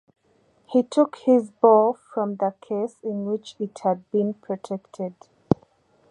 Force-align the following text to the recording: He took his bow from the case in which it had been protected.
He 0.71 0.81
took 0.81 1.17
his 1.17 1.51
bow 1.51 1.93
from 1.93 2.37
the 2.37 2.55
case 2.59 2.95
in 3.03 3.23
which 3.27 3.53
it 3.59 3.77
had 3.83 4.09
been 4.09 4.33
protected. 4.33 5.13